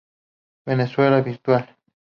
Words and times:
Venezuela 0.65 1.21
Virtual 1.21 1.77